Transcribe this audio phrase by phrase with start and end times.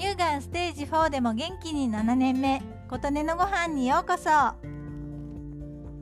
[0.00, 2.62] 乳がんステージ4でも元気に7年目。
[2.88, 4.30] 琴音のご飯にようこそ。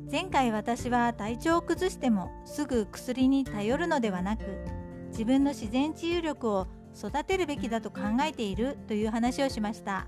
[0.08, 4.44] 前回私は体調を崩してもすぐ薬に頼るのではなく
[5.10, 10.06] 自分の自然治癒力を育てるべきだと考えているという話をしました。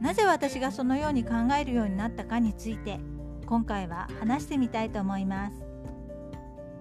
[0.00, 2.98] なぜ私がそのように考えるようになったかについて
[3.46, 5.62] 今回は話してみたいと思います。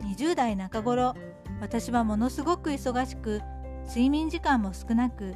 [0.01, 1.13] 20代中頃
[1.61, 3.43] 私はものすごく忙しく
[3.85, 5.35] 睡眠時間も少なく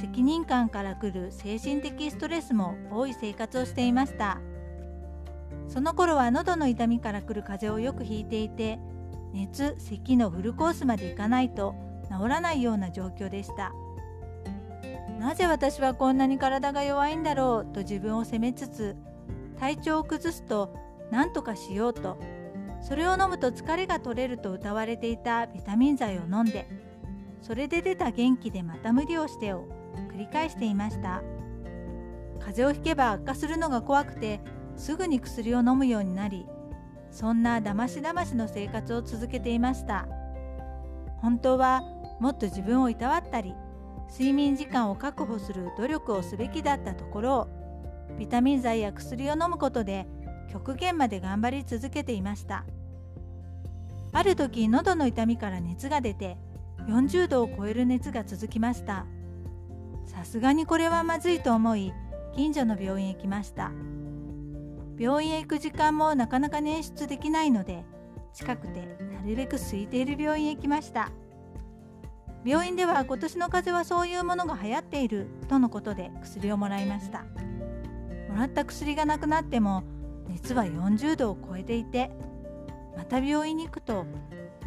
[0.00, 4.40] 責任感からくる精神的ストレスも多い生活をしていました。
[5.68, 8.80] その頃は喉の痛みからくる風邪をよくひいていて
[9.32, 11.74] 熱咳のフルコースまでいかないと
[12.08, 13.72] 治らないような状況でした。
[15.18, 18.96] なぜ私はこんなに体が弱いんだろうと自分を責めつつ
[19.58, 20.74] 体調を崩すと
[21.10, 22.18] 何とかしようと
[22.80, 26.66] それを飲むと疲れが取れると謳われていたビタミン剤を飲んで
[27.42, 29.68] それで出た元気でまた無理をしてを
[30.12, 31.22] 繰り返していました。
[32.40, 34.40] 風邪をひけば悪化するのが怖くて
[34.76, 36.46] すぐに薬を飲むようになり
[37.10, 40.08] そんなだましだましの生活を続けていました。
[41.18, 41.82] 本当は
[42.18, 43.54] もっと自分をいたわったり
[44.10, 47.48] 睡眠時間を確保する努力をすべきだったところを
[48.18, 50.06] ビタミン剤や薬を飲むことで
[50.50, 52.64] 極限まで頑張り続けていました。
[54.12, 56.36] ある時喉の痛みから熱が出て
[56.88, 59.06] 40度を超える熱が続きました。
[60.10, 61.94] さすがにこれはまずいと思い
[62.34, 63.70] 近所の病院へ来ました。
[64.98, 67.84] 病院へ行く時間もなかなか捻出できないので
[68.34, 71.12] 近くてなるべく空いている病院へ来ました。
[72.44, 77.20] 病院では今年の風邪はそういうものが流行っているとのことで薬をもらいました。
[78.28, 79.84] もらった薬がなくなっても
[80.26, 82.10] 熱は40度を超えていて
[82.96, 84.06] また病院に行くと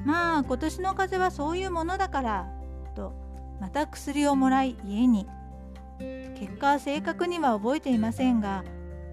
[0.05, 2.47] まあ今年の風邪はそういうものだから
[2.95, 3.22] と
[3.64, 5.25] また薬をもらい家に。
[6.38, 8.65] 結果は正確には覚えていませんが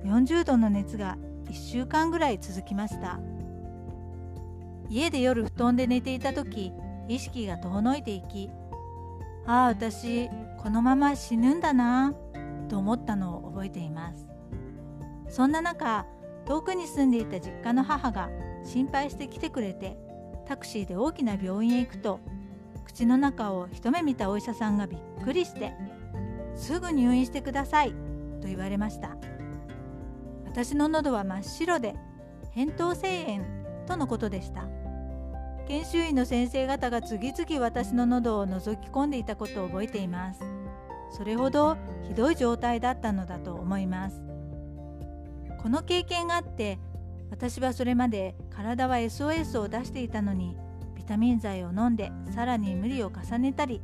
[0.03, 3.21] 40度の熱が1週間ぐらい続きました。
[4.89, 6.73] 家で夜布団で寝ていた時
[7.07, 8.51] 意識が遠のいていき
[9.47, 12.13] ああ私このまま死ぬんだな
[12.69, 14.29] と思ったのを覚えています。
[15.29, 16.07] そんな中
[16.45, 18.29] 遠くに住んでいた実家の母が
[18.65, 19.97] 心配して来てくれて
[20.45, 22.19] タクシーで大きな病院へ行くと
[22.91, 25.73] 口の中を一目見たお医者さんがびっくりして
[26.57, 27.93] 「すぐ入院してください」
[28.43, 29.17] と言われました
[30.45, 31.95] 私の喉は真っ白で
[32.57, 33.45] 扁桃腺炎
[33.87, 34.65] とのことでした。
[35.69, 40.41] 研修医の先生方が次々私の喉を覗き込んでいたことを覚えています。
[41.13, 44.21] それほどひどい状態だったのだと思います。
[45.63, 46.81] この経験があって
[47.31, 50.57] 私はそれまで体は SOS を出していたのに
[51.11, 53.83] タミン剤を飲んでさらに無理を重ねたり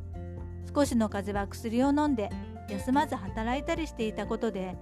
[0.73, 2.29] 少しの風邪は薬を飲んで
[2.69, 4.77] 休まず働いたりしていたことで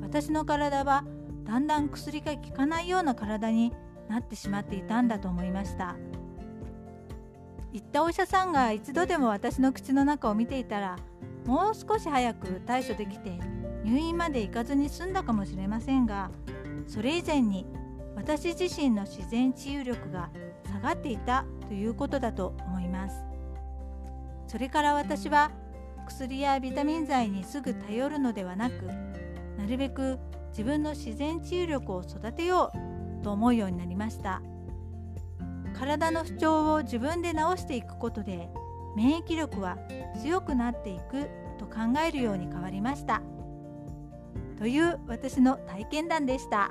[0.00, 1.04] 私の体は
[1.42, 3.72] だんだん薬が効かないような体に
[4.08, 5.96] なってしまっていたんだと思いました。
[7.72, 10.96] 言ったお医者さんが一度でも私の口の中を見ていたら
[11.46, 13.38] もう少し早く対処できて
[13.84, 16.30] 入院まで行かずに済んだかもしれませんが
[16.88, 17.66] それ以前に
[18.20, 20.28] 私自身の自然治癒力が
[20.70, 23.16] 下がっていたということだと思います。
[24.46, 25.50] それから私は
[26.06, 28.84] 薬やビタミン剤にすぐ頼るのではなく
[29.56, 30.18] なるべく
[30.50, 32.70] 自分の自然治癒力を育てよ
[33.20, 34.42] うと思うようになりました。
[35.78, 38.50] 体の不調を自分で治していくことで
[38.96, 39.78] 免疫力は
[40.20, 43.22] 強くなっていくと考えるように変わりました。
[44.58, 46.70] という私の体験談でした。